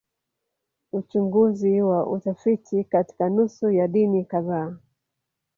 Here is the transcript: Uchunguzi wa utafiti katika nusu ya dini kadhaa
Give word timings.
Uchunguzi 0.91 1.81
wa 1.81 2.07
utafiti 2.09 2.83
katika 2.83 3.29
nusu 3.29 3.71
ya 3.71 3.87
dini 3.87 4.25
kadhaa 4.25 4.77